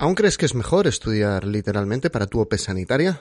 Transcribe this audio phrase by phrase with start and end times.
[0.00, 3.20] ¿Aún crees que es mejor estudiar literalmente para tu OP sanitaria?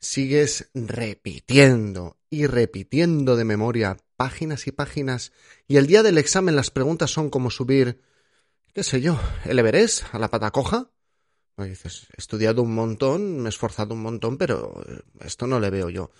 [0.00, 5.30] Sigues repitiendo y repitiendo de memoria páginas y páginas
[5.68, 8.00] y el día del examen las preguntas son como subir,
[8.74, 10.90] qué sé yo, el Everest a la pata coja.
[11.56, 15.70] dices, he estudiado un montón, me he esforzado un montón, pero eh, esto no le
[15.70, 16.10] veo yo.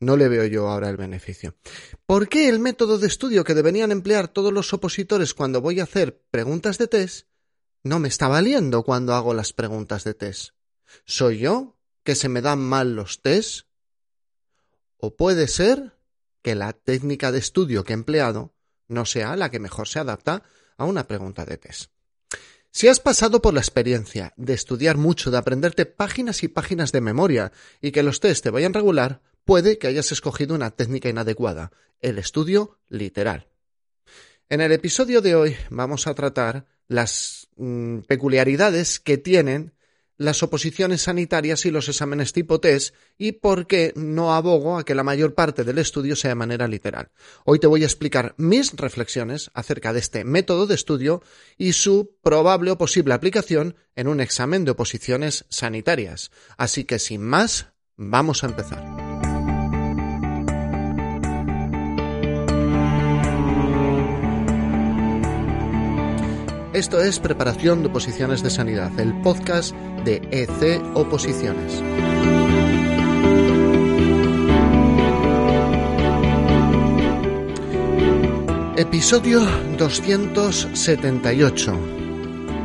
[0.00, 1.56] No le veo yo ahora el beneficio.
[2.04, 5.84] ¿Por qué el método de estudio que deberían emplear todos los opositores cuando voy a
[5.84, 7.27] hacer preguntas de test
[7.82, 10.50] no me está valiendo cuando hago las preguntas de test.
[11.04, 13.66] ¿Soy yo que se me dan mal los test?
[14.96, 15.98] ¿O puede ser
[16.42, 18.54] que la técnica de estudio que he empleado
[18.88, 20.42] no sea la que mejor se adapta
[20.76, 21.90] a una pregunta de test?
[22.70, 27.00] Si has pasado por la experiencia de estudiar mucho, de aprenderte páginas y páginas de
[27.00, 31.72] memoria y que los test te vayan regular, puede que hayas escogido una técnica inadecuada,
[32.00, 33.48] el estudio literal.
[34.48, 39.74] En el episodio de hoy vamos a tratar las mm, peculiaridades que tienen
[40.18, 44.96] las oposiciones sanitarias y los exámenes tipo test y por qué no abogo a que
[44.96, 47.10] la mayor parte del estudio sea de manera literal.
[47.44, 51.22] Hoy te voy a explicar mis reflexiones acerca de este método de estudio
[51.56, 56.32] y su probable o posible aplicación en un examen de oposiciones sanitarias.
[56.56, 59.07] Así que sin más, vamos a empezar.
[66.74, 69.74] Esto es Preparación de Oposiciones de Sanidad, el podcast
[70.04, 71.82] de EC Oposiciones.
[78.76, 79.40] Episodio
[79.78, 81.78] 278.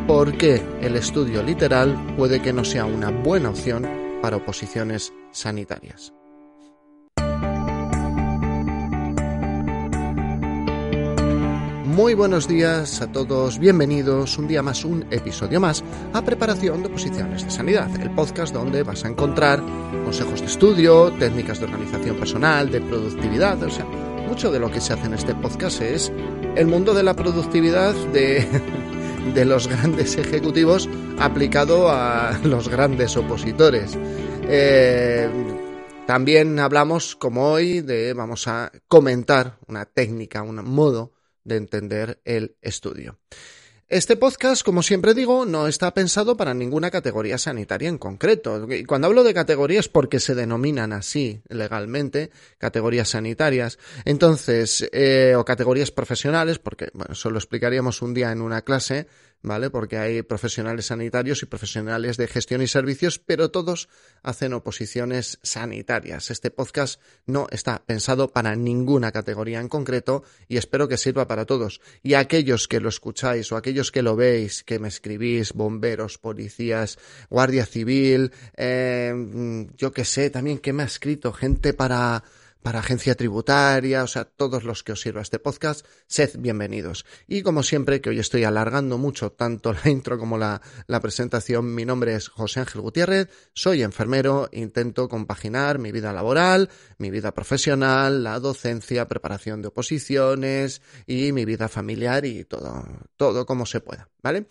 [0.06, 3.88] ¿Por qué el estudio literal puede que no sea una buena opción
[4.22, 6.14] para oposiciones sanitarias?
[11.96, 16.90] Muy buenos días a todos, bienvenidos un día más, un episodio más a Preparación de
[16.90, 19.62] Posiciones de Sanidad, el podcast donde vas a encontrar
[20.04, 23.86] consejos de estudio, técnicas de organización personal, de productividad, o sea,
[24.28, 26.12] mucho de lo que se hace en este podcast es
[26.56, 28.48] el mundo de la productividad de,
[29.36, 33.96] de los grandes ejecutivos aplicado a los grandes opositores.
[34.48, 35.30] Eh,
[36.08, 41.12] también hablamos, como hoy, de vamos a comentar una técnica, un modo
[41.44, 43.20] de entender el estudio.
[43.90, 48.66] Este podcast, como siempre digo, no está pensado para ninguna categoría sanitaria en concreto.
[48.74, 55.46] Y cuando hablo de categorías porque se denominan así legalmente, categorías sanitarias, entonces, eh, o
[55.46, 59.06] categorías profesionales, porque, bueno, eso lo explicaríamos un día en una clase,
[59.44, 59.70] ¿vale?
[59.70, 63.90] Porque hay profesionales sanitarios y profesionales de gestión y servicios, pero todos
[64.24, 66.32] hacen oposiciones sanitarias.
[66.32, 71.46] Este podcast no está pensado para ninguna categoría en concreto y espero que sirva para
[71.46, 71.82] todos.
[72.02, 76.98] Y aquellos que lo escucháis o aquellos que lo veis, que me escribís, bomberos, policías,
[77.30, 79.14] guardia civil, eh,
[79.78, 82.24] yo que sé, también que me ha escrito gente para
[82.64, 87.06] para agencia tributaria, o sea, todos los que os sirva este podcast, sed bienvenidos.
[87.28, 90.62] Y como siempre, que hoy estoy alargando mucho tanto la intro como la,
[91.02, 97.12] presentación, mi nombre es José Ángel Gutiérrez, soy enfermero, intento compaginar mi vida laboral, mi
[97.12, 102.88] vida profesional, la docencia, preparación de oposiciones y mi vida familiar y todo,
[103.18, 104.48] todo como se pueda, ¿vale?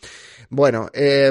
[0.51, 1.31] Bueno, eh,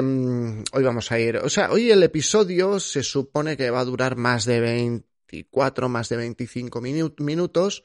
[0.72, 4.16] hoy vamos a ir, o sea, hoy el episodio se supone que va a durar
[4.16, 7.84] más de 20 24, más de 25 minutos.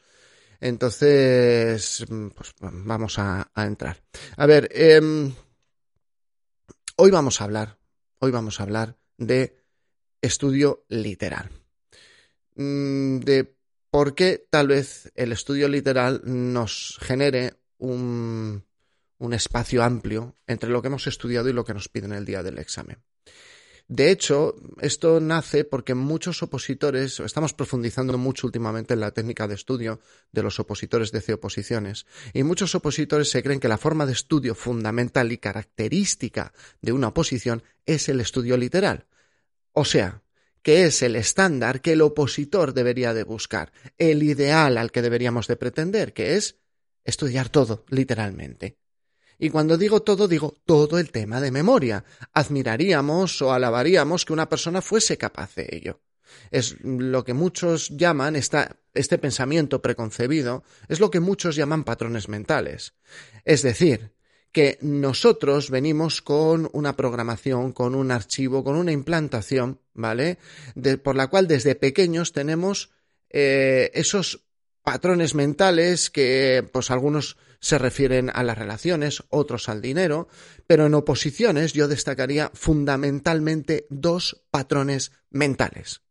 [0.59, 4.03] Entonces, pues vamos a, entrar.
[4.35, 5.33] A ver, em,
[6.97, 7.77] hoy vamos a hablar,
[8.19, 9.57] hoy vamos a hablar de
[10.21, 11.49] estudio literal.
[12.55, 13.55] Mm, de
[13.91, 18.63] por qué tal vez el estudio literal nos genere un,
[19.19, 22.41] un espacio amplio entre lo que hemos estudiado y lo que nos piden el día
[22.43, 22.97] del examen.
[23.89, 29.55] De hecho, esto nace porque muchos opositores, estamos profundizando mucho últimamente en la técnica de
[29.55, 30.01] estudio
[30.33, 34.55] de los opositores de C-oposiciones, y muchos opositores se creen que la forma de estudio
[34.55, 39.05] fundamental y característica de una oposición es el estudio literal.
[39.71, 40.21] O sea,
[40.61, 45.47] que es el estándar que el opositor debería de buscar, el ideal al que deberíamos
[45.47, 46.57] de pretender, que es
[47.05, 48.77] estudiar todo, literalmente.
[49.39, 52.03] Y cuando digo todo, digo todo el tema de memoria.
[52.33, 55.99] Admiraríamos o alabaríamos que una persona fuese capaz de ello.
[56.51, 62.93] Es lo que muchos llaman este pensamiento preconcebido, es lo que muchos llaman patrones mentales.
[63.45, 64.11] Es decir,
[64.51, 70.39] que nosotros venimos con una programación, con un archivo, con una implantación, ¿vale?
[71.03, 72.91] por la cual desde pequeños tenemos
[73.29, 74.45] eh, esos
[74.83, 80.27] patrones mentales que, pues algunos se refieren a las relaciones, otros al dinero,
[80.67, 86.01] pero en oposiciones yo destacaría fundamentalmente dos patrones mentales.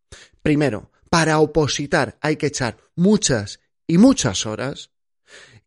[0.42, 4.90] Primero, para opositar hay que echar muchas y muchas horas,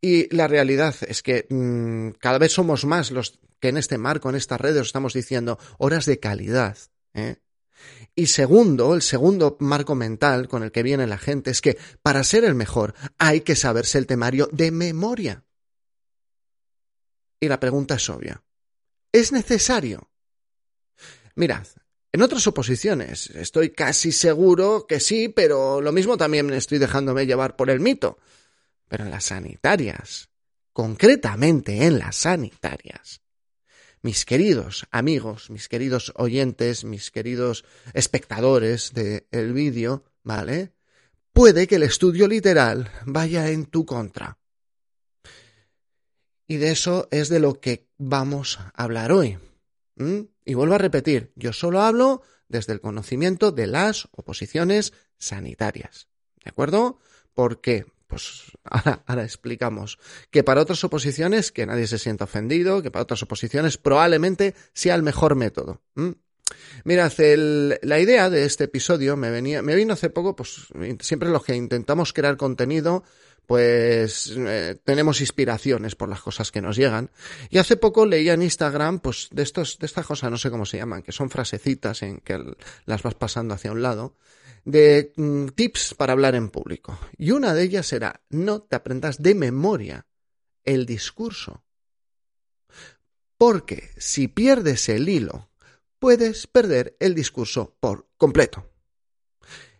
[0.01, 4.29] y la realidad es que mmm, cada vez somos más los que en este marco,
[4.29, 6.77] en estas redes, estamos diciendo horas de calidad.
[7.13, 7.37] ¿eh?
[8.15, 12.23] Y segundo, el segundo marco mental con el que viene la gente es que para
[12.23, 15.43] ser el mejor hay que saberse el temario de memoria.
[17.39, 18.43] Y la pregunta es obvia.
[19.11, 20.09] ¿Es necesario?
[21.35, 21.65] Mirad,
[22.11, 27.55] en otras oposiciones estoy casi seguro que sí, pero lo mismo también estoy dejándome llevar
[27.55, 28.17] por el mito.
[28.87, 30.29] Pero en las sanitarias,
[30.73, 33.21] concretamente en las sanitarias,
[34.01, 40.73] mis queridos amigos, mis queridos oyentes, mis queridos espectadores del vídeo, ¿vale?
[41.31, 44.37] Puede que el estudio literal vaya en tu contra.
[46.49, 49.37] Y de eso es de lo que vamos a hablar hoy.
[49.97, 50.21] ¿Mm?
[50.45, 56.07] Y vuelvo a repetir, yo solo hablo desde el conocimiento de las oposiciones sanitarias.
[56.43, 56.97] ¿De acuerdo?
[57.35, 57.85] ¿Por qué?
[58.07, 59.99] pues ahora, explicamos
[60.31, 64.95] que para otras oposiciones, que nadie se sienta ofendido, que para otras oposiciones probablemente sea
[64.95, 65.83] el mejor método.
[66.83, 67.13] Mirad,
[67.83, 70.65] la idea de este episodio me venía, me vino hace poco, pues
[71.01, 73.03] siempre los que intentamos crear contenido,
[73.49, 77.09] pues eh, tenemos inspiraciones por las cosas que nos llegan.
[77.49, 80.67] Y hace poco leía en Instagram, pues de estos, de estas cosas, no sé cómo
[80.67, 82.39] se llaman, que son frasecitas en que
[82.85, 84.15] las vas pasando hacia un lado
[84.65, 86.99] de mm, tips para hablar en público.
[87.17, 90.05] Y una de ellas será, no te aprendas de memoria
[90.63, 91.63] el discurso.
[93.35, 95.49] Porque si pierdes el hilo,
[95.97, 98.69] puedes perder el discurso por completo.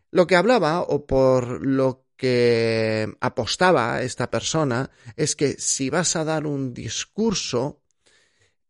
[0.09, 6.25] Lo que hablaba o por lo que apostaba esta persona es que si vas a
[6.25, 7.81] dar un discurso,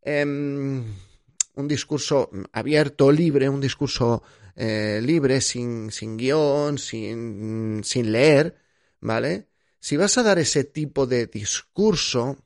[0.04, 0.86] em,
[1.56, 4.22] un discurso abierto, libre, un discurso
[4.56, 8.56] eh, libre, sin, sin guion, sin, sin leer,
[9.00, 9.48] ¿vale?
[9.80, 12.38] Si vas a dar ese tipo de discurso,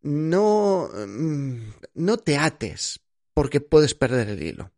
[0.00, 1.58] no, mm,
[1.92, 3.00] no te ates,
[3.34, 4.72] porque puedes perder el hilo.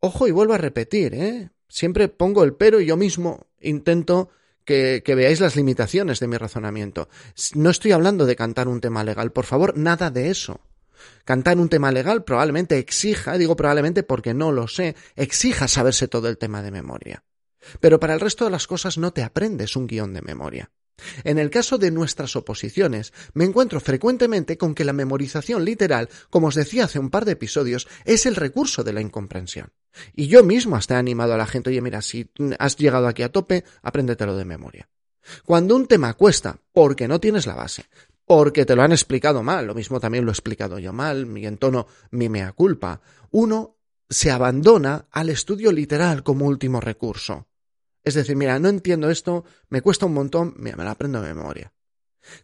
[0.00, 1.50] Ojo, y vuelvo a repetir, ¿eh?
[1.66, 4.28] Siempre pongo el pero y yo mismo intento
[4.64, 7.08] que, que, veáis las limitaciones de mi razonamiento.
[7.54, 10.60] No estoy hablando de cantar un tema legal, por favor, nada de eso.
[11.24, 16.28] Cantar un tema legal probablemente exija, digo probablemente porque no lo sé, exija saberse todo
[16.28, 17.24] el tema de memoria.
[17.80, 20.70] Pero para el resto de las cosas no te aprendes un guion de memoria.
[21.24, 26.48] En el caso de nuestras oposiciones, me encuentro frecuentemente con que la memorización literal, como
[26.48, 29.72] os decía hace un par de episodios, es el recurso de la incomprensión.
[30.14, 33.22] Y yo mismo hasta he animado a la gente, oye, mira, si has llegado aquí
[33.22, 34.88] a tope, apréndetelo de memoria.
[35.44, 37.84] Cuando un tema cuesta porque no tienes la base,
[38.24, 41.46] porque te lo han explicado mal, lo mismo también lo he explicado yo mal, mi
[41.46, 43.00] entono mi mea culpa.
[43.30, 43.76] Uno
[44.08, 47.48] se abandona al estudio literal como último recurso.
[48.02, 51.34] Es decir, mira, no entiendo esto, me cuesta un montón, mira, me lo aprendo de
[51.34, 51.72] memoria.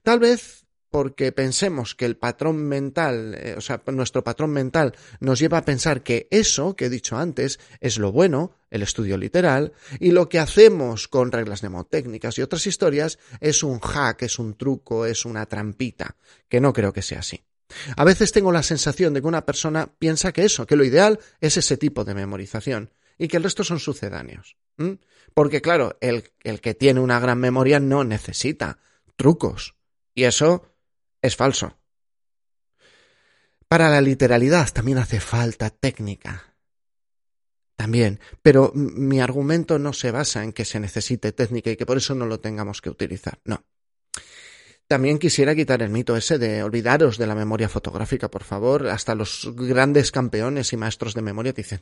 [0.02, 5.38] Tal vez porque pensemos que el patrón mental, eh, o sea, nuestro patrón mental nos
[5.38, 9.72] lleva a pensar que eso que he dicho antes es lo bueno, el estudio literal,
[10.00, 14.54] y lo que hacemos con reglas mnemotécnicas y otras historias es un hack, es un
[14.54, 16.16] truco, es una trampita,
[16.48, 17.42] que no creo que sea así.
[17.96, 21.18] A veces tengo la sensación de que una persona piensa que eso, que lo ideal
[21.40, 24.56] es ese tipo de memorización y que el resto son sucedáneos.
[25.34, 28.78] Porque claro, el, el que tiene una gran memoria no necesita
[29.16, 29.74] trucos.
[30.14, 30.74] Y eso
[31.22, 31.76] es falso.
[33.68, 36.54] Para la literalidad también hace falta técnica.
[37.76, 41.98] También, pero mi argumento no se basa en que se necesite técnica y que por
[41.98, 43.38] eso no lo tengamos que utilizar.
[43.44, 43.64] No.
[44.88, 48.86] También quisiera quitar el mito ese de olvidaros de la memoria fotográfica, por favor.
[48.86, 51.80] Hasta los grandes campeones y maestros de memoria dicen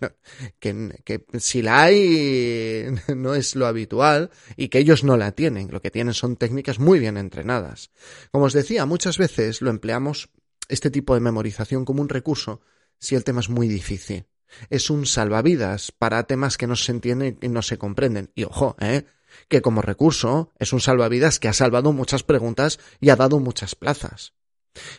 [0.58, 5.70] que, que, si la hay no es lo habitual y que ellos no la tienen.
[5.70, 7.90] Lo que tienen son técnicas muy bien entrenadas.
[8.30, 10.30] Como os decía, muchas veces lo empleamos
[10.68, 12.62] este tipo de memorización como un recurso
[12.98, 14.24] si el tema es muy difícil.
[14.70, 18.30] Es un salvavidas para temas que no se entienden y no se comprenden.
[18.34, 19.04] Y ojo, ¿eh?
[19.48, 23.74] Que como recurso es un salvavidas que ha salvado muchas preguntas y ha dado muchas
[23.74, 24.32] plazas.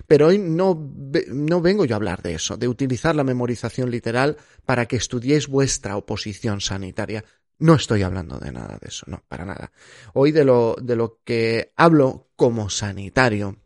[0.07, 0.91] Pero hoy no,
[1.27, 5.47] no, vengo yo a hablar de eso, de utilizar la memorización literal para que estudiéis
[5.47, 7.25] vuestra oposición sanitaria.
[7.57, 9.71] No estoy hablando de nada de eso, no, para nada.
[10.13, 13.57] Hoy de lo, de lo que hablo como sanitario,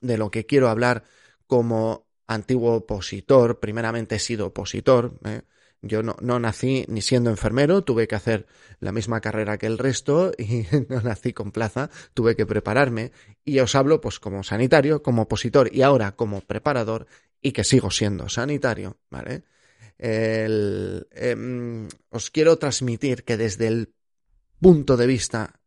[0.00, 1.04] de lo que quiero hablar
[1.46, 5.42] como antiguo opositor, primeramente he sido opositor, ¿eh?
[5.80, 8.46] Yo no, no, nací ni siendo enfermero, tuve que hacer
[8.80, 13.12] la misma carrera que el resto y no nací con plaza, tuve que prepararme
[13.44, 17.06] y os hablo pues como sanitario, como opositor y ahora como preparador
[17.40, 19.44] y que sigo siendo sanitario, ¿vale?
[19.98, 23.94] Em, os quiero transmitir que desde el
[24.60, 25.60] punto de vista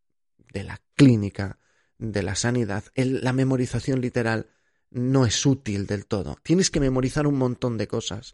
[0.54, 1.60] de la clínica,
[1.98, 4.48] de la sanidad, la memorización literal
[4.92, 6.38] no es útil del todo.
[6.44, 8.34] Tienes que memorizar un montón de cosas.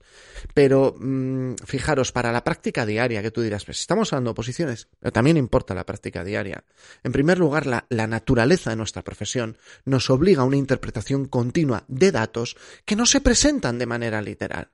[0.54, 4.88] Pero mm, fijaros, para la práctica diaria, que tú dirás, pues estamos hablando de oposiciones,
[5.00, 6.64] pero también importa la práctica diaria.
[7.04, 11.86] En primer lugar, la, la naturaleza de nuestra profesión nos obliga a una interpretación continua
[11.88, 14.72] de datos que no se presentan de manera literal.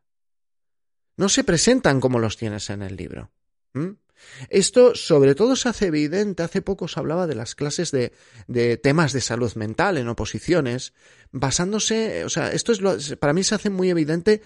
[1.18, 3.32] No se presentan como los tienes en el libro.
[4.50, 8.14] Esto sobre todo se hace evidente, hace poco se hablaba de las clases de,
[8.48, 10.94] de temas de salud mental en oposiciones,
[11.32, 14.42] basándose, o sea, esto es para mí se hace muy evidente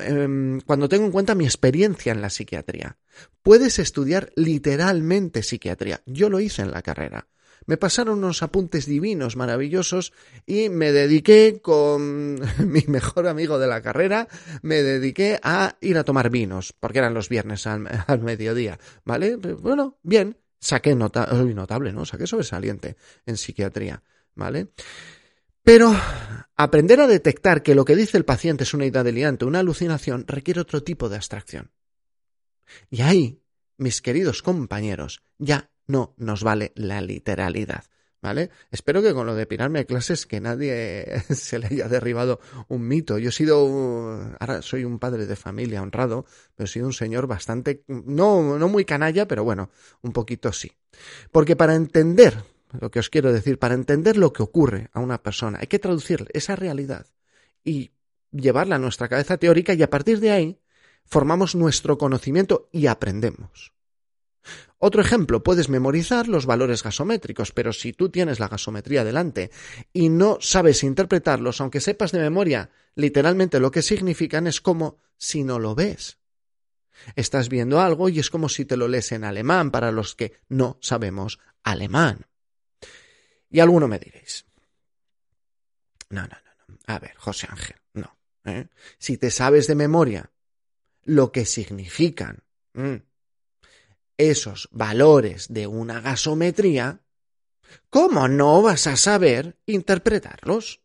[0.00, 2.98] em, cuando tengo en cuenta mi experiencia en la psiquiatría.
[3.42, 6.02] Puedes estudiar literalmente psiquiatría.
[6.06, 7.28] Yo lo hice en la carrera
[7.66, 10.12] me pasaron unos apuntes divinos, maravillosos,
[10.46, 14.28] y me dediqué con mi mejor amigo de la carrera,
[14.62, 17.82] me dediqué a ir a tomar vinos, porque eran los viernes al,
[18.22, 19.36] mediodía, ¿vale?
[19.36, 22.06] Bueno, bien, saqué nota, notable, ¿no?
[22.06, 22.96] Saqué sobresaliente
[23.26, 24.02] en psiquiatría,
[24.34, 24.68] ¿vale?
[25.62, 25.94] Pero
[26.56, 30.24] aprender a detectar que lo que dice el paciente es una idea delirante, una alucinación,
[30.28, 31.72] requiere otro tipo de abstracción.
[32.88, 33.42] Y ahí,
[33.76, 37.84] mis queridos compañeros, ya no nos vale la literalidad.
[38.22, 38.50] ¿Vale?
[38.72, 42.88] Espero que con lo de pirarme de clases que nadie se le haya derribado un
[42.88, 43.18] mito.
[43.18, 46.24] Yo he sido, ahora soy un padre de familia honrado,
[46.56, 49.70] pero he sido un señor bastante, no, no muy canalla, pero bueno,
[50.02, 50.72] un poquito sí.
[51.30, 52.42] Porque para entender
[52.80, 55.78] lo que os quiero decir, para entender lo que ocurre a una persona, hay que
[55.78, 57.06] traducir esa realidad
[57.62, 57.92] y
[58.32, 60.60] llevarla a nuestra cabeza teórica y a partir de ahí
[61.04, 63.75] formamos nuestro conocimiento y aprendemos.
[64.78, 69.50] Otro ejemplo, puedes memorizar los valores gasométricos, pero si tú tienes la gasometría delante
[69.92, 75.44] y no sabes interpretarlos, aunque sepas de memoria literalmente lo que significan, es como si
[75.44, 76.18] no lo ves.
[77.14, 80.40] Estás viendo algo y es como si te lo lees en alemán para los que
[80.48, 82.26] no sabemos alemán.
[83.50, 84.46] Y alguno me diréis,
[86.10, 86.78] no, no, no, no.
[86.86, 88.16] A ver, José Ángel, no.
[88.44, 88.68] ¿eh?
[88.98, 90.30] Si te sabes de memoria
[91.04, 92.42] lo que significan,
[92.74, 92.96] mm,
[94.18, 97.00] esos valores de una gasometría,
[97.90, 100.80] ¿cómo no vas a saber interpretarlos?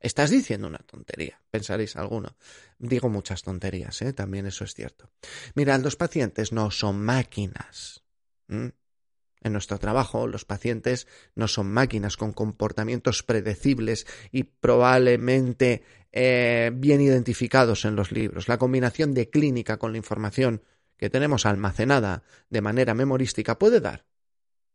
[0.00, 2.36] Estás diciendo una tontería, pensaréis alguno.
[2.78, 4.12] Digo muchas tonterías, ¿eh?
[4.12, 5.10] también eso es cierto.
[5.54, 8.04] Mirad, los pacientes no son máquinas.
[8.48, 15.82] En nuestro trabajo, los pacientes no son máquinas con comportamientos predecibles y probablemente
[16.12, 18.48] eh, bien identificados en los libros.
[18.48, 20.62] La combinación de clínica con la información
[20.96, 24.04] que tenemos almacenada de manera memorística puede dar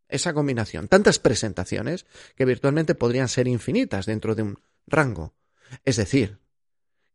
[0.09, 5.35] esa combinación, tantas presentaciones que virtualmente podrían ser infinitas dentro de un rango.
[5.85, 6.39] Es decir,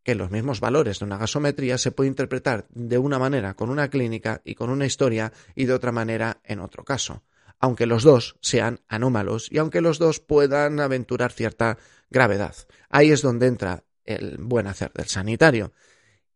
[0.04, 3.88] que los mismos valores de una gasometría se puede interpretar de una manera con una
[3.88, 7.24] clínica y con una historia y de otra manera en otro caso,
[7.58, 11.78] aunque los dos sean anómalos y aunque los dos puedan aventurar cierta
[12.10, 12.54] gravedad.
[12.90, 15.72] Ahí es donde entra el buen hacer del sanitario,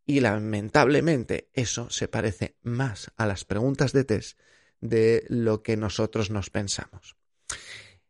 [0.08, 4.38] y lamentablemente eso se parece más a las preguntas de test
[4.80, 7.14] de lo que nosotros nos pensamos.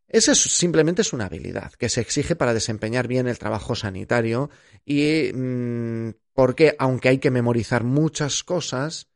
[0.07, 4.49] Esa simplemente es una habilidad que se exige para desempeñar bien el trabajo sanitario
[4.87, 9.09] y mm, porque aunque hay que memorizar muchas cosas,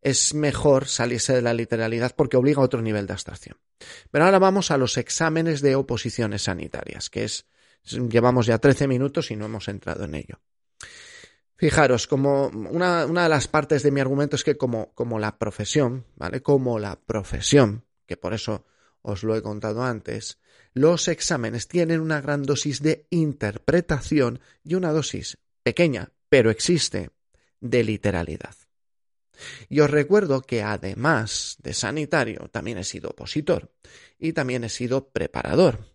[0.00, 3.58] es mejor salirse de la literalidad porque obliga a otro nivel de abstracción.
[4.10, 7.44] Pero ahora vamos a los exámenes de oposiciones sanitarias, que es
[7.84, 10.40] llevamos ya 13 minutos y no hemos entrado en ello.
[11.58, 15.38] Fijaros, como una, una, de las partes de mi argumento es que como, como la
[15.38, 16.42] profesión, ¿vale?
[16.42, 18.66] Como la profesión, que por eso
[19.00, 20.38] os lo he contado antes,
[20.74, 27.10] los exámenes tienen una gran dosis de interpretación y una dosis pequeña, pero existe,
[27.60, 28.54] de literalidad.
[29.68, 33.72] Y os recuerdo que además de sanitario, también he sido opositor
[34.18, 35.92] y también he sido preparador.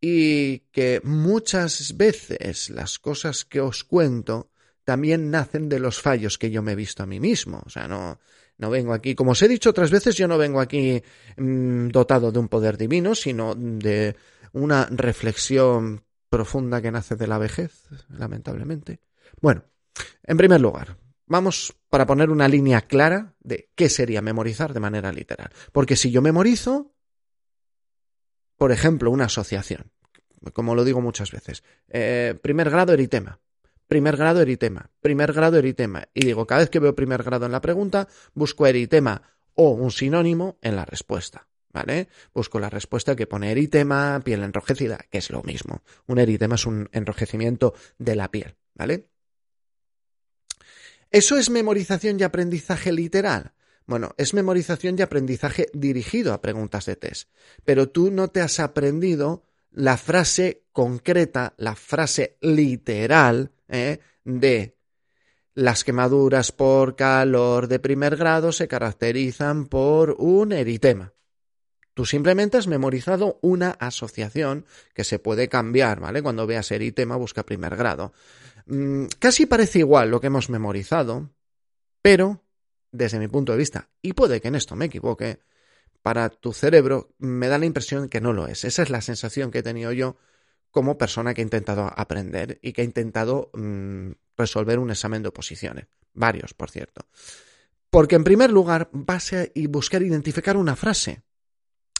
[0.00, 4.50] Y que muchas veces las cosas que os cuento
[4.86, 7.60] también nacen de los fallos que yo me he visto a mí mismo.
[7.66, 8.20] O sea, no,
[8.56, 11.02] no vengo aquí, como os he dicho otras veces, yo no vengo aquí
[11.36, 14.14] mm, dotado de un poder divino, sino de
[14.52, 19.00] una reflexión profunda que nace de la vejez, lamentablemente.
[19.40, 19.64] Bueno,
[20.22, 25.10] en primer lugar, vamos para poner una línea clara de qué sería memorizar de manera
[25.10, 25.50] literal.
[25.72, 26.94] Porque si yo memorizo,
[28.56, 29.90] por ejemplo, una asociación,
[30.52, 33.40] como lo digo muchas veces, eh, primer grado eritema,
[33.86, 36.08] primer grado eritema, primer grado eritema.
[36.14, 39.22] Y digo, cada vez que veo primer grado en la pregunta, busco eritema
[39.54, 41.48] o un sinónimo en la respuesta.
[41.72, 42.08] ¿Vale?
[42.32, 45.82] Busco la respuesta que pone eritema, piel enrojecida, que es lo mismo.
[46.06, 49.10] Un eritema es un enrojecimiento de la piel, ¿vale?
[51.10, 53.52] ¿Eso es memorización y aprendizaje literal?
[53.86, 57.28] Bueno, es memorización y aprendizaje dirigido a preguntas de test,
[57.64, 59.44] pero tú no te has aprendido
[59.76, 63.98] la frase concreta, la frase literal ¿eh?
[64.24, 64.74] de
[65.54, 71.12] las quemaduras por calor de primer grado se caracterizan por un eritema.
[71.92, 74.64] Tú simplemente has memorizado una asociación
[74.94, 76.22] que se puede cambiar, ¿vale?
[76.22, 78.12] Cuando veas eritema, busca primer grado.
[78.66, 81.30] Mm, casi parece igual lo que hemos memorizado,
[82.02, 82.44] pero
[82.92, 85.40] desde mi punto de vista, y puede que en esto me equivoque,
[86.02, 88.64] para tu cerebro me da la impresión que no lo es.
[88.64, 90.16] Esa es la sensación que he tenido yo
[90.70, 95.28] como persona que ha intentado aprender y que ha intentado mm, resolver un examen de
[95.28, 95.86] oposiciones.
[96.12, 97.06] Varios, por cierto.
[97.90, 101.22] Porque en primer lugar vas a buscar identificar una frase.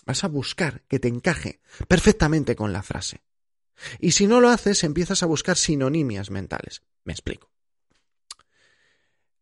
[0.05, 3.23] Vas a buscar que te encaje perfectamente con la frase.
[3.99, 6.83] Y si no lo haces, empiezas a buscar sinonimias mentales.
[7.05, 7.51] Me explico.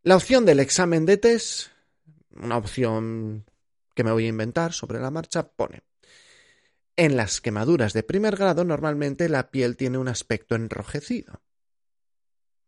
[0.02, 1.68] La opción del examen de test,
[2.36, 3.46] una opción
[3.94, 5.82] que me voy a inventar sobre la marcha, pone
[6.96, 11.42] en las quemaduras de primer grado normalmente la piel tiene un aspecto enrojecido.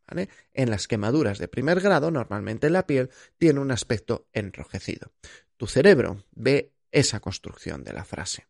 [0.09, 0.29] ¿Vale?
[0.55, 5.13] En las quemaduras de primer grado normalmente la piel tiene un aspecto enrojecido.
[5.57, 8.47] Tu cerebro ve esa construcción de la frase.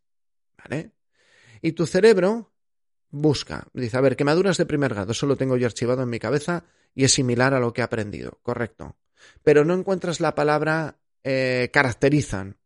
[0.57, 0.91] ¿Vale?
[1.61, 2.53] Y tu cerebro
[3.09, 6.19] busca, dice, a ver, quemaduras de primer grado, eso lo tengo yo archivado en mi
[6.19, 8.97] cabeza y es similar a lo que he aprendido, correcto.
[9.43, 12.57] Pero no encuentras la palabra eh, caracterizan.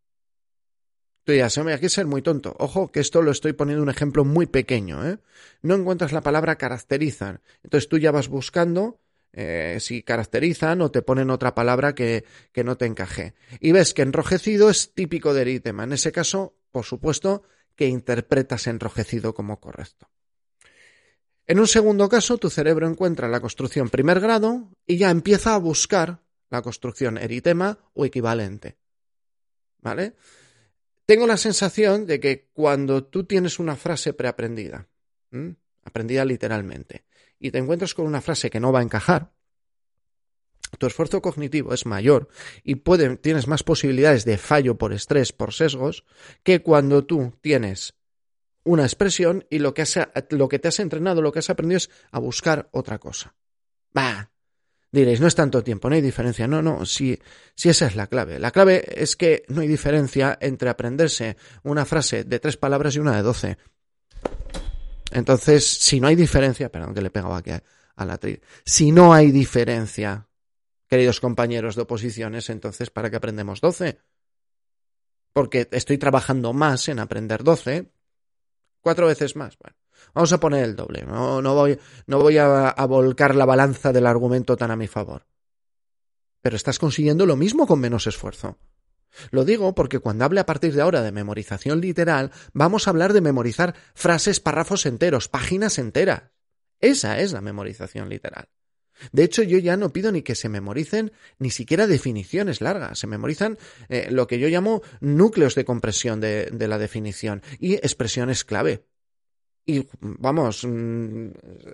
[1.23, 2.55] Tú dirás, hombre, hay que ser muy tonto.
[2.57, 5.19] Ojo, que esto lo estoy poniendo un ejemplo muy pequeño, ¿eh?
[5.61, 7.41] No encuentras la palabra caracterizan.
[7.63, 8.99] Entonces tú ya vas buscando
[9.33, 13.35] eh, si caracterizan o te ponen otra palabra que, que no te encaje.
[13.59, 15.83] Y ves que enrojecido es típico de eritema.
[15.83, 17.43] En ese caso, por supuesto,
[17.75, 20.09] que interpretas enrojecido como correcto.
[21.45, 25.59] En un segundo caso, tu cerebro encuentra la construcción primer grado y ya empieza a
[25.59, 28.77] buscar la construcción eritema o equivalente.
[29.79, 30.15] ¿Vale?
[31.11, 34.87] Tengo la sensación de que cuando tú tienes una frase preaprendida,
[35.83, 37.03] aprendida literalmente,
[37.37, 39.33] y te encuentras con una frase que no va a encajar,
[40.79, 42.29] tu esfuerzo cognitivo es mayor
[42.63, 46.05] y tienes más posibilidades de fallo por estrés, por sesgos,
[46.43, 47.93] que cuando tú tienes
[48.63, 49.83] una expresión y lo que,
[50.29, 53.35] lo que te has entrenado, lo que has aprendido es a buscar otra cosa.
[53.97, 54.30] Va.
[54.91, 56.47] Diréis, no es tanto tiempo, no hay diferencia.
[56.47, 57.17] No, no, si,
[57.55, 58.39] si esa es la clave.
[58.39, 62.99] La clave es que no hay diferencia entre aprenderse una frase de tres palabras y
[62.99, 63.57] una de doce.
[65.11, 68.41] Entonces, si no hay diferencia, perdón que le he pegado aquí a, la tri.
[68.65, 70.27] Si no hay diferencia,
[70.87, 73.99] queridos compañeros de oposiciones, entonces ¿para qué aprendemos doce?
[75.31, 77.91] Porque estoy trabajando más en aprender doce
[78.81, 79.57] Cuatro veces más.
[79.59, 79.77] Bueno,
[80.14, 81.03] vamos a poner el doble.
[81.03, 85.25] No, no voy, no voy a, volcar la balanza del argumento tan a mi favor.
[86.42, 88.57] Pero estás consiguiendo lo mismo con menos esfuerzo.
[89.29, 93.14] Lo digo porque cuando hable a partir de ahora de memorización literal, vamos a hablar
[93.14, 96.31] de memorizar frases, párrafos enteros, páginas enteras.
[96.79, 98.50] Esa es la memorización literal.
[99.11, 103.07] De hecho, yo ya no pido ni que se memoricen ni siquiera definiciones largas, se
[103.07, 103.57] memorizan
[103.90, 108.85] eh, lo que yo llamo núcleos de compresión de la definición y expresiones clave.
[109.65, 111.27] Y vamos, mm,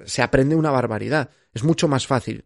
[0.06, 2.46] se aprende una barbaridad, es mucho más fácil.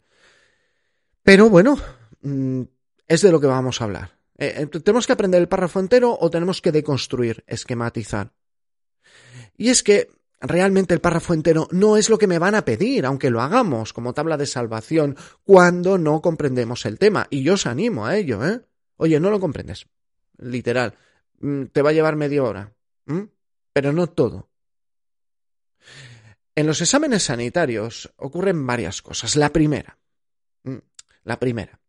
[1.23, 1.77] Pero bueno,
[2.21, 2.61] mm,
[3.07, 4.17] es de lo que vamos a hablar.
[4.37, 8.33] Eh, eh, ¿Tenemos que aprender el párrafo entero o tenemos que deconstruir, esquematizar?
[9.57, 13.05] Y es que realmente el párrafo entero no es lo que me van a pedir,
[13.05, 17.27] aunque lo hagamos como tabla de salvación, cuando no comprendemos el tema.
[17.29, 18.61] Y yo os animo a ello, ¿eh?
[18.97, 19.87] Oye, no lo comprendes.
[20.37, 20.95] Literal.
[21.39, 22.73] Mm, te va a llevar media hora.
[23.73, 24.50] Pero no todo.
[26.61, 29.35] En los exámenes sanitarios ocurren varias cosas.
[29.35, 29.97] La primera.
[31.23, 31.79] La primera.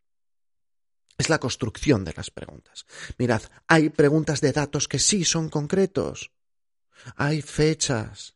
[1.19, 2.87] Es la construcción de las preguntas.
[3.19, 6.31] Mirad, hay preguntas de datos que sí son concretos.
[7.17, 8.35] Hay fechas,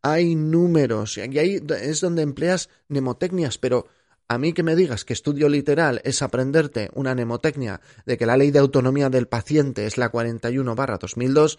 [0.00, 3.88] hay números, y ahí es donde empleas mnemotecnias, pero
[4.28, 8.38] a mí que me digas que estudio literal es aprenderte una mnemotecnia de que la
[8.38, 11.58] ley de autonomía del paciente es la 41 barra 2002,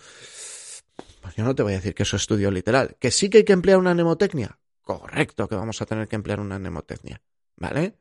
[1.24, 2.98] pues yo no te voy a decir que eso es estudio literal.
[3.00, 4.60] ¿Que sí que hay que emplear una mnemotecnia?
[4.82, 7.22] Correcto que vamos a tener que emplear una mnemotecnia,
[7.56, 7.96] ¿vale?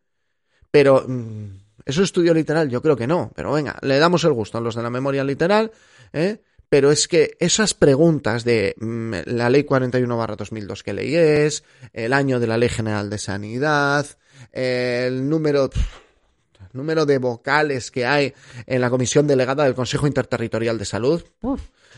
[0.72, 1.46] Pero, mm,
[1.86, 2.68] ¿eso es estudio literal?
[2.68, 5.22] Yo creo que no, pero venga, le damos el gusto a los de la memoria
[5.22, 5.70] literal,
[6.12, 6.42] ¿eh?
[6.68, 12.40] pero es que esas preguntas de mm, la ley 41-2002 que ley es, el año
[12.40, 14.04] de la ley general de sanidad,
[14.50, 15.70] el número,
[16.72, 18.34] número de vocales que hay
[18.66, 21.22] en la comisión delegada del Consejo Interterritorial de Salud,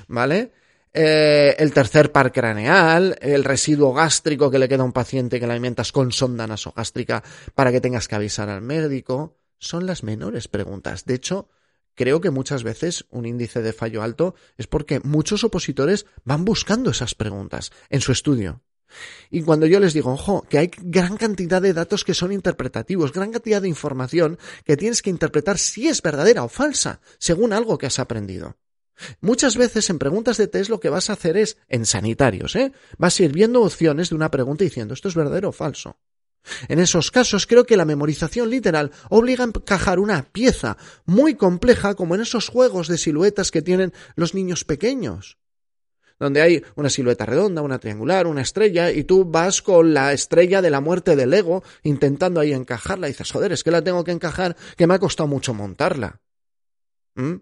[0.07, 0.53] ¿vale?
[0.97, 5.47] Eh, el tercer par craneal, el residuo gástrico que le queda a un paciente que
[5.49, 7.25] le alimentas con sonda nasogástrica
[7.57, 11.05] para que tengas que avisar al médico, son las menores preguntas.
[11.05, 11.49] De hecho,
[11.97, 16.93] creo que muchas veces un índice de fallo alto es porque muchos opositores van buscando
[16.93, 18.63] esas preguntas en su estudio.
[19.33, 23.13] Y cuando yo les digo, ojo, que hay gran cantidad de datos que son interpretativos,
[23.13, 27.79] gran cantidad de información que tienes que interpretar si es verdadera o falsa, según algo
[27.79, 28.57] que has aprendido.
[29.21, 32.73] Muchas veces en preguntas de test lo que vas a hacer es, en sanitarios, ¿eh?
[32.99, 35.99] vas a ir viendo opciones de una pregunta diciendo esto es verdadero o falso.
[36.69, 40.77] En esos casos creo que la memorización literal obliga a encajar una pieza
[41.07, 45.39] muy compleja como en esos juegos de siluetas que tienen los niños pequeños
[46.19, 50.63] donde hay una silueta redonda, una triangular, una estrella, y tú vas con la estrella
[50.63, 54.05] de la muerte del ego intentando ahí encajarla, y dices, joder, es que la tengo
[54.05, 56.21] que encajar, que me ha costado mucho montarla.
[57.17, 57.35] ¿Mm?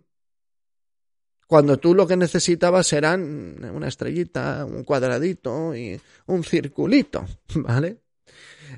[1.53, 7.99] Cuando tú lo que necesitabas eran una estrellita, un cuadradito y un circulito, ¿vale?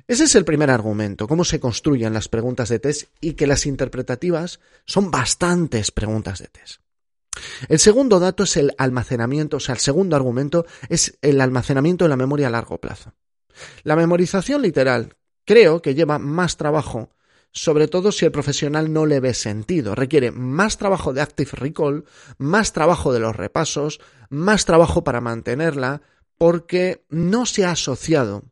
[0.08, 3.66] Ese es el primer argumento, cómo se construyen las preguntas de test y que las
[3.66, 6.80] interpretativas son bastantes preguntas de test.
[7.68, 12.08] El segundo dato es el almacenamiento, o sea, el segundo argumento es el almacenamiento de
[12.08, 13.14] la memoria a largo plazo.
[13.84, 17.10] La memorización literal creo que lleva más trabajo
[17.54, 19.94] sobre todo si el profesional no le ve sentido.
[19.94, 22.04] Requiere más trabajo de Active Recall,
[22.36, 26.02] más trabajo de los repasos, más trabajo para mantenerla,
[26.36, 28.42] porque no se ha asociado.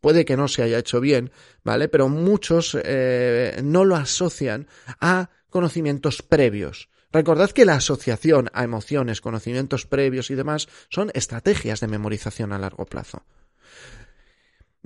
[0.00, 1.32] Puede que no se haya hecho bien,
[1.64, 1.88] ¿vale?
[1.88, 4.68] Pero muchos eh, no lo asocian
[5.00, 6.88] a conocimientos previos.
[7.10, 12.58] Recordad que la asociación a emociones, conocimientos previos y demás son estrategias de memorización a
[12.58, 13.24] largo plazo.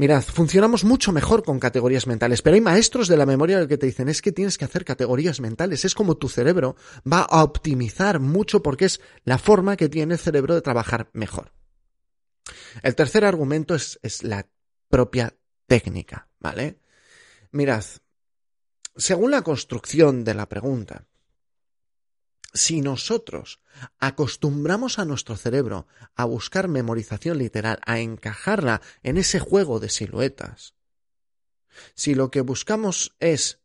[0.01, 3.85] Mirad, funcionamos mucho mejor con categorías mentales, pero hay maestros de la memoria que te
[3.85, 6.75] dicen es que tienes que hacer categorías mentales, es como tu cerebro
[7.07, 11.53] va a optimizar mucho porque es la forma que tiene el cerebro de trabajar mejor.
[12.83, 14.49] El tercer argumento es, es la
[14.89, 15.37] propia
[15.67, 16.81] técnica, ¿vale?
[17.53, 17.85] Mirad,
[18.97, 21.05] según la construcción de la pregunta,
[22.53, 23.61] si nosotros
[23.99, 30.75] acostumbramos a nuestro cerebro a buscar memorización literal, a encajarla en ese juego de siluetas,
[31.95, 33.61] si lo que buscamos es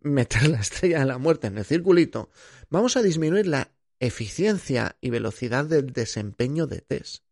[0.00, 2.30] meter la estrella de la muerte en el circulito,
[2.70, 3.70] vamos a disminuir la
[4.00, 7.24] eficiencia y velocidad del desempeño de test.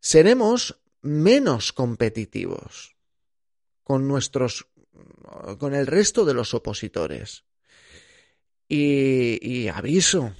[0.00, 2.96] Seremos menos competitivos
[3.82, 4.68] con nuestros
[5.58, 7.44] con el resto de los opositores.
[8.68, 10.34] Y, aviso,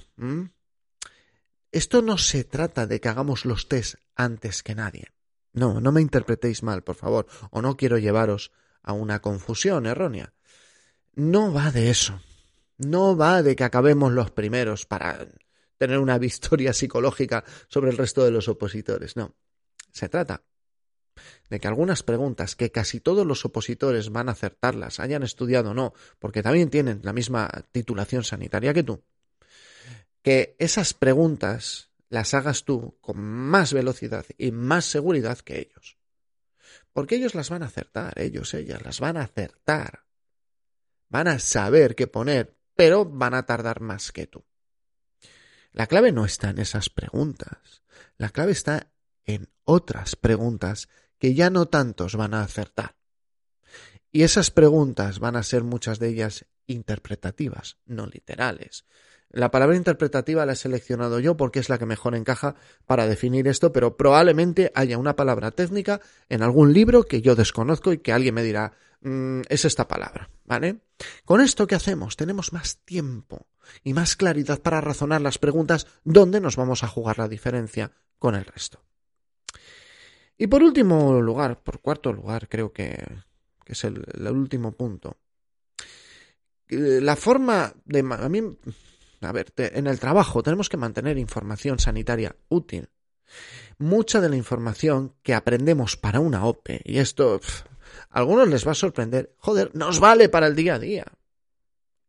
[1.71, 5.11] esto no se trata de que hagamos los test antes que nadie.
[5.53, 8.51] No, no me interpretéis mal, por favor, o no quiero llevaros
[8.83, 10.33] a una confusión errónea.
[11.15, 12.21] No va de eso.
[12.77, 15.27] No va de que acabemos los primeros para
[15.77, 19.15] tener una victoria psicológica sobre el resto de los opositores.
[19.15, 19.35] No.
[19.91, 20.43] Se trata
[21.49, 25.73] de que algunas preguntas que casi todos los opositores van a acertarlas, hayan estudiado o
[25.73, 29.03] no, porque también tienen la misma titulación sanitaria que tú,
[30.21, 35.97] que esas preguntas las hagas tú con más velocidad y más seguridad que ellos.
[36.91, 40.05] Porque ellos las van a acertar, ellos, ellas, las van a acertar.
[41.07, 44.43] Van a saber qué poner, pero van a tardar más que tú.
[45.71, 47.83] La clave no está en esas preguntas.
[48.17, 48.91] La clave está
[49.25, 52.95] en otras preguntas que ya no tantos van a acertar.
[54.11, 58.85] Y esas preguntas van a ser muchas de ellas interpretativas, no literales.
[59.31, 62.55] La palabra interpretativa la he seleccionado yo porque es la que mejor encaja
[62.87, 67.93] para definir esto, pero probablemente haya una palabra técnica en algún libro que yo desconozco
[67.93, 70.79] y que alguien me dirá, mm, es esta palabra, ¿vale?
[71.25, 72.15] Con esto, ¿qué hacemos?
[72.15, 73.45] Tenemos más tiempo
[73.83, 78.33] y más claridad para razonar las preguntas dónde nos vamos a jugar la diferencia con
[78.33, 78.88] el resto.
[80.41, 82.97] Y por último lugar, por cuarto lugar, creo que,
[83.65, 85.17] es el, último punto.
[86.69, 87.99] La forma de...
[87.99, 88.41] A mí,
[89.19, 92.87] a ver, en el trabajo tenemos que mantener información sanitaria útil.
[93.79, 97.41] Mucha de la información que aprendemos para una OPE, y esto
[98.09, 101.05] a algunos les va a sorprender, joder, nos vale para el día a día.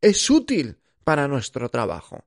[0.01, 2.25] Es útil para nuestro trabajo.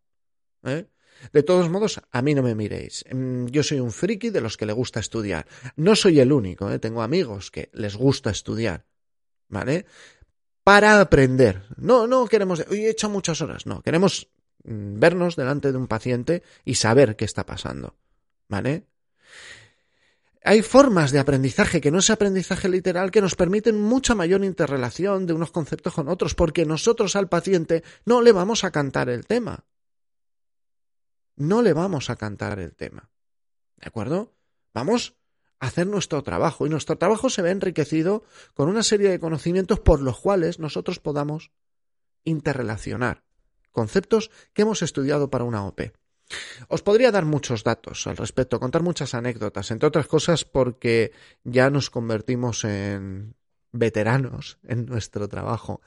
[0.63, 0.85] ¿eh?
[1.31, 3.05] De todos modos, a mí no me miréis.
[3.11, 5.47] Mm, yo soy un friki de los que le gusta estudiar.
[5.75, 6.79] No soy el único, ¿eh?
[6.79, 8.85] tengo amigos que les gusta estudiar.
[9.47, 9.85] ¿Vale?
[10.63, 11.63] Para aprender.
[11.77, 14.29] No, no queremos, he hecho muchas horas, no, queremos
[14.63, 17.95] mm, vernos delante de un paciente y saber qué está pasando.
[18.47, 18.87] ¿Vale?
[20.45, 25.25] Hay formas de aprendizaje que no es aprendizaje literal que nos permiten mucha mayor interrelación
[25.25, 29.25] de unos conceptos con otros, porque nosotros al paciente no le vamos a cantar el
[29.25, 29.63] tema.
[31.35, 33.09] No le vamos a cantar el tema.
[33.77, 34.33] ¿De acuerdo?
[34.73, 35.15] Vamos
[35.59, 39.79] a hacer nuestro trabajo y nuestro trabajo se ve enriquecido con una serie de conocimientos
[39.79, 41.51] por los cuales nosotros podamos
[42.23, 43.23] interrelacionar
[43.73, 45.81] conceptos que hemos estudiado para una OP.
[46.69, 51.11] Os podría dar muchos datos al respecto, contar muchas anécdotas, entre otras cosas porque
[51.43, 53.35] ya nos convertimos en
[53.71, 55.81] veteranos en nuestro trabajo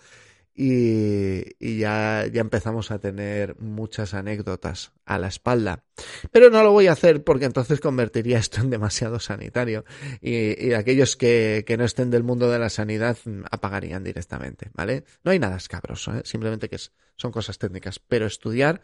[0.58, 5.84] y, ya, ya, empezamos a tener muchas anécdotas a la espalda.
[6.32, 9.84] Pero no lo voy a hacer porque entonces convertiría esto en demasiado sanitario
[10.22, 13.18] y, aquellos que, que, no estén del mundo de la sanidad
[13.50, 15.04] apagarían directamente, ¿vale?
[15.24, 16.22] No hay nada escabroso, ¿eh?
[16.24, 16.78] simplemente que
[17.16, 18.80] son cosas técnicas, pero estudiar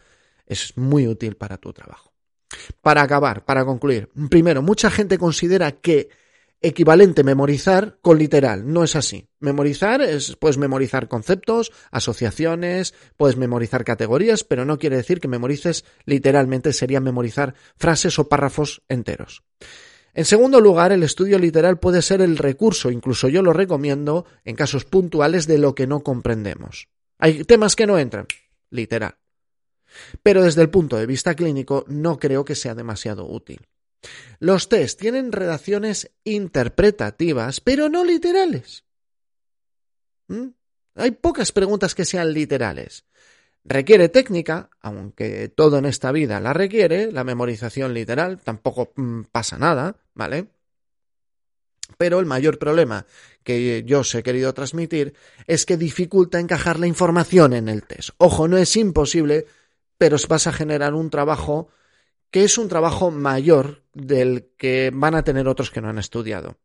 [0.46, 2.12] es muy útil para tu trabajo.
[2.82, 6.10] Para acabar, para concluir, primero, mucha gente considera que
[6.62, 8.72] equivalente memorizar con literal.
[8.72, 9.28] No es así.
[9.40, 15.84] Memorizar es, puedes memorizar conceptos, asociaciones, puedes memorizar categorías, pero no quiere decir que memorices
[16.04, 19.42] literalmente, sería memorizar frases o párrafos enteros.
[20.14, 24.56] En segundo lugar, el estudio literal puede ser el recurso, incluso yo lo recomiendo en
[24.56, 26.88] casos puntuales de lo que no comprendemos.
[27.18, 28.26] Hay temas que no entran,
[28.70, 29.16] literal.
[30.22, 33.66] Pero desde el punto de vista clínico no creo que sea demasiado útil.
[34.38, 38.84] Los test tienen redacciones interpretativas, pero no literales.
[40.28, 40.48] ¿Mm?
[40.96, 43.04] Hay pocas preguntas que sean literales.
[43.64, 49.56] Requiere técnica, aunque todo en esta vida la requiere, la memorización literal, tampoco mm, pasa
[49.56, 50.48] nada, ¿vale?
[51.96, 53.06] Pero el mayor problema
[53.44, 55.14] que yo os he querido transmitir
[55.46, 58.10] es que dificulta encajar la información en el test.
[58.18, 59.46] Ojo, no es imposible,
[59.98, 61.68] pero vas a generar un trabajo
[62.32, 66.56] que es un trabajo mayor del que van a tener otros que no han estudiado.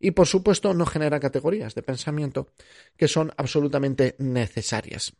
[0.00, 2.48] Y por supuesto no genera categorías de pensamiento
[2.96, 5.12] que son absolutamente necesarias.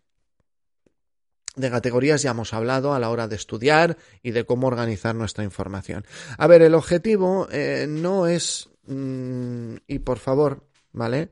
[1.54, 5.44] De categorías ya hemos hablado a la hora de estudiar y de cómo organizar nuestra
[5.44, 6.06] información.
[6.38, 11.30] A ver, el objetivo eh, no es, mm, y por favor, ¿vale?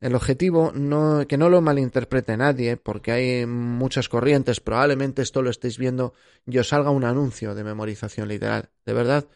[0.00, 5.50] El objetivo no, que no lo malinterprete nadie, porque hay muchas corrientes, probablemente esto lo
[5.50, 6.14] estéis viendo
[6.46, 8.70] y os salga un anuncio de memorización literal.
[8.86, 9.26] De verdad,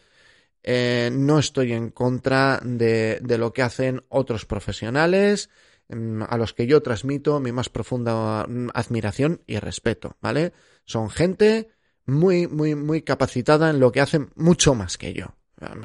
[0.62, 5.50] eh, no estoy en contra de, lo que hacen otros profesionales,
[5.90, 10.54] mm, a los que yo transmito mi más profunda mm, admiración y respeto, ¿vale?
[10.86, 11.68] Son gente
[12.06, 15.36] muy, muy, muy capacitada en lo que hacen mucho más que yo,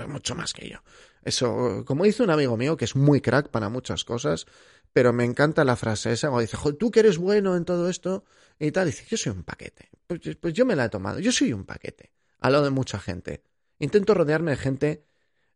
[0.07, 0.77] mucho más que yo.
[1.23, 4.45] Eso, como dice un amigo mío que es muy crack para muchas cosas,
[4.93, 8.23] pero me encanta la frase esa cuando dice, tú que eres bueno en todo esto
[8.57, 9.89] y tal, dice, yo soy un paquete.
[10.07, 12.99] Pues, pues, yo me la he tomado, yo soy un paquete, al lado de mucha
[12.99, 13.43] gente.
[13.79, 15.05] Intento rodearme de gente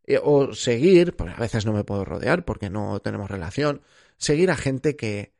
[0.06, 3.82] eh, o seguir, porque a veces no me puedo rodear porque no tenemos relación,
[4.16, 5.34] seguir a gente que,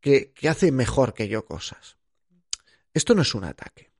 [0.00, 1.98] que, que hace mejor que yo cosas.
[2.92, 3.93] Esto no es un ataque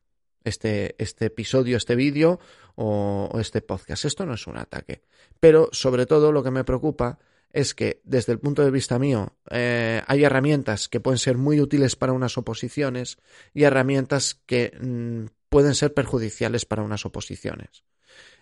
[0.45, 2.39] este, este episodio, este vídeo
[2.77, 4.05] o, este podcast.
[4.05, 5.03] Esto no es un ataque.
[5.41, 7.19] Pero sobre todo lo que me preocupa
[7.53, 11.61] es que desde el punto de vista mío eh, hay herramientas que pueden ser muy
[11.61, 13.19] útiles para unas oposiciones
[13.53, 17.85] y herramientas que mm, pueden ser perjudiciales para unas oposiciones.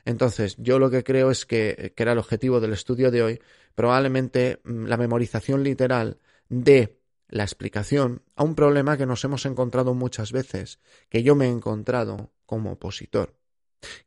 [0.05, 3.41] Entonces, yo lo que creo es que, que era el objetivo del estudio de hoy,
[3.75, 7.02] probablemente mm, la memorización literal de
[7.33, 11.49] la explicación a un problema que nos hemos encontrado muchas veces, que yo me he
[11.49, 13.35] encontrado como opositor,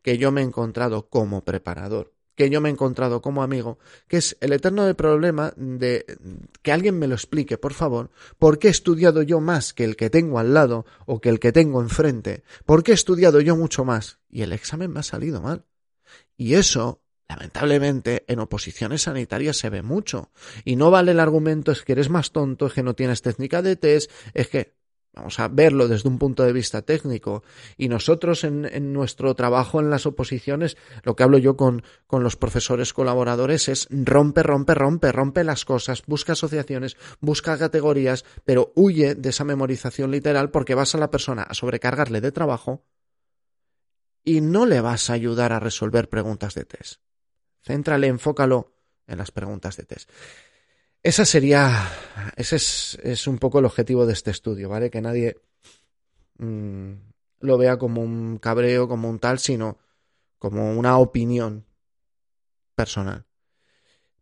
[0.03, 4.17] que yo me he encontrado como preparador, que yo me he encontrado como amigo, que
[4.17, 6.05] es el eterno problema de
[6.61, 9.95] que alguien me lo explique, por favor, por qué he estudiado yo más que el
[9.95, 13.55] que tengo al lado o que el que tengo enfrente, por qué he estudiado yo
[13.55, 15.65] mucho más y el examen me ha salido mal.
[16.37, 20.29] Y eso Lamentablemente, en oposiciones sanitarias se ve mucho.
[20.63, 23.61] Y no vale el argumento es que eres más tonto, es que no tienes técnica
[23.61, 24.75] de test, es que
[25.15, 27.43] vamos a verlo desde un punto de vista técnico.
[27.77, 32.35] Y nosotros en, nuestro trabajo en las oposiciones, lo que hablo yo con, con, los
[32.35, 39.15] profesores colaboradores es rompe, rompe, rompe, rompe las cosas, busca asociaciones, busca categorías, pero huye
[39.15, 42.83] de esa memorización literal porque vas a la persona a sobrecargarle de trabajo
[44.23, 46.99] y no le vas a ayudar a resolver preguntas de test.
[47.65, 48.71] Céntrale, enfócalo
[49.07, 50.09] en las preguntas de test.
[51.01, 51.91] Esa sería,
[52.35, 54.91] ese es, un poco el objetivo de este estudio, ¿vale?
[54.91, 55.41] Que nadie
[56.37, 56.93] mm,
[57.39, 59.79] lo vea como un cabreo, como un tal, sino
[60.37, 61.65] como una opinión
[62.75, 63.25] personal,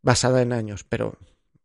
[0.02, 1.18] basada en años, pero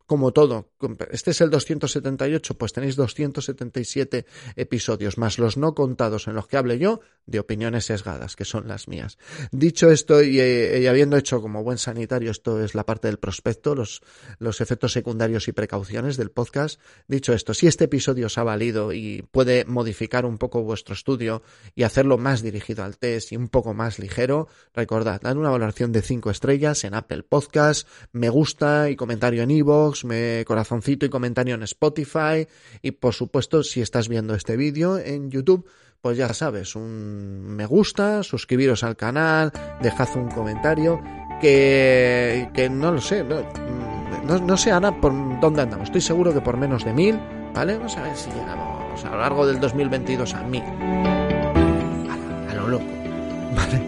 [0.09, 0.71] como todo.
[1.11, 4.25] Este es el 278, pues tenéis 277
[4.57, 8.67] episodios, más los no contados en los que hable yo de opiniones sesgadas, que son
[8.69, 9.19] las mías.
[9.53, 13.75] Dicho esto, y, eh, habiendo hecho como buen sanitario, esto es la parte del prospecto,
[13.75, 14.01] los,
[14.39, 16.81] los efectos secundarios y precauciones del podcast.
[17.07, 21.43] Dicho esto, si este episodio os ha valido y puede modificar un poco vuestro estudio
[21.75, 25.93] y hacerlo más dirigido al test y un poco más ligero, recordad, dan una valoración
[25.93, 31.09] de 5 estrellas en Apple Podcast, me gusta y comentario en iVoox, me corazoncito y
[31.09, 32.47] comentario en Spotify
[32.83, 35.69] y por supuesto si estás viendo este vídeo en YouTube
[36.01, 41.01] pues ya sabes, un me gusta, suscribiros al canal, dejad un comentario,
[41.41, 46.41] que, que no lo sé, no, no, sé Ana por dónde andamos, estoy seguro que
[46.41, 47.19] por menos de mil,
[47.55, 47.77] ¿vale?
[47.77, 50.63] Vamos a ver si llegamos a lo largo del 2022 a mil.
[50.63, 52.85] A, a lo loco,
[53.57, 53.83] ¿vale?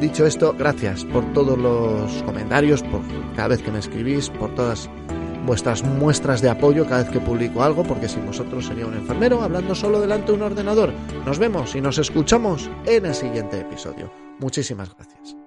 [0.00, 3.02] Dicho esto, gracias por todos los comentarios, por
[3.36, 4.88] cada vez que me escribís, por todas
[5.46, 9.42] vuestras muestras de apoyo cada vez que publico algo, porque sin vosotros sería un enfermero
[9.42, 10.92] hablando solo delante de un ordenador.
[11.26, 14.12] Nos vemos y nos escuchamos en el siguiente episodio.
[14.38, 15.41] Muchísimas gracias.